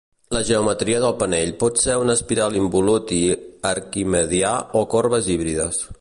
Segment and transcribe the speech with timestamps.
[0.35, 3.19] La geometria del penell pot ser un espiral involut i
[3.75, 5.83] arquimedià o corbes híbrides.